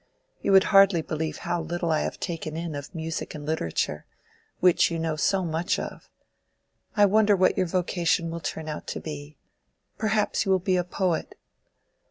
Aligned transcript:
You 0.41 0.51
would 0.53 0.63
hardly 0.73 1.03
believe 1.03 1.37
how 1.45 1.61
little 1.61 1.91
I 1.91 1.99
have 1.99 2.19
taken 2.19 2.57
in 2.57 2.73
of 2.73 2.95
music 2.95 3.35
and 3.35 3.45
literature, 3.45 4.07
which 4.59 4.89
you 4.89 4.97
know 4.97 5.15
so 5.15 5.45
much 5.45 5.77
of. 5.77 6.09
I 6.97 7.05
wonder 7.05 7.35
what 7.35 7.55
your 7.55 7.67
vocation 7.67 8.31
will 8.31 8.39
turn 8.39 8.67
out 8.67 8.87
to 8.87 8.99
be: 8.99 9.37
perhaps 9.99 10.43
you 10.43 10.51
will 10.51 10.57
be 10.57 10.75
a 10.77 10.83
poet?" 10.83 11.37